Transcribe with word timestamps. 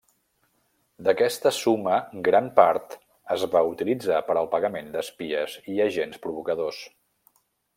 D'aquesta 1.07 1.51
suma 1.57 1.99
gran 2.27 2.47
part 2.59 2.95
es 3.35 3.43
va 3.57 3.61
utilitzar 3.75 4.23
per 4.31 4.39
al 4.41 4.49
pagament 4.55 4.91
d'espies 4.97 5.59
i 5.75 5.81
agents 5.89 6.23
provocadors. 6.25 6.83